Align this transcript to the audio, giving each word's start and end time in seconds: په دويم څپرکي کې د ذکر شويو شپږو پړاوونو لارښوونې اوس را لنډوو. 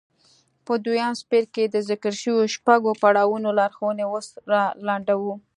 په 0.65 0.73
دويم 0.85 1.13
څپرکي 1.19 1.51
کې 1.53 1.63
د 1.73 1.75
ذکر 1.89 2.13
شويو 2.21 2.51
شپږو 2.55 2.91
پړاوونو 3.01 3.49
لارښوونې 3.59 4.03
اوس 4.07 4.27
را 4.51 4.63
لنډوو. 4.87 5.33